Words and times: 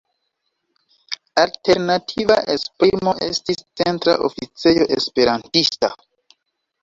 Alternativa 1.41 2.37
esprimo 2.53 3.13
estis 3.27 3.61
"Centra 3.81 4.15
Oficejo 4.29 4.87
Esperantista". 4.97 5.91